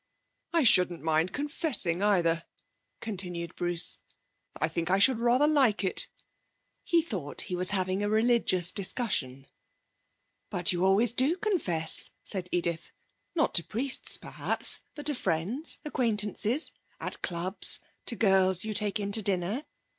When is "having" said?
7.69-8.01